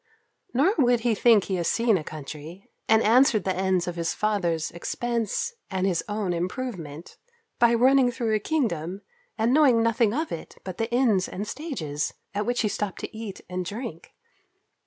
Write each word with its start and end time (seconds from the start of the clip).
Nor 0.51 0.73
would 0.79 1.01
he 1.01 1.13
think 1.13 1.43
he 1.43 1.57
has 1.57 1.67
seen 1.67 1.95
a 1.95 2.03
country, 2.03 2.71
and 2.89 3.03
answered 3.03 3.43
the 3.43 3.55
ends 3.55 3.87
of 3.87 3.97
his 3.97 4.15
father's 4.15 4.71
expence, 4.71 5.53
and 5.69 5.85
his 5.85 6.03
own 6.09 6.33
improvement, 6.33 7.17
by 7.59 7.75
running 7.75 8.09
through 8.09 8.33
a 8.33 8.39
kingdom, 8.39 9.03
and 9.37 9.53
knowing 9.53 9.83
nothing 9.83 10.11
of 10.11 10.31
it, 10.31 10.57
but 10.63 10.79
the 10.79 10.91
inns 10.91 11.27
and 11.29 11.47
stages, 11.47 12.15
at 12.33 12.47
which 12.47 12.61
he 12.61 12.67
stopped 12.67 12.99
to 13.01 13.15
eat 13.15 13.41
and 13.47 13.63
drink. 13.63 14.15